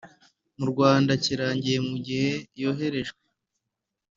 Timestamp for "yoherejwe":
2.61-3.21